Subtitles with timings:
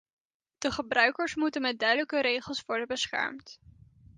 [0.57, 3.59] De gebruikers moeten met duidelijke regels worden beschermd.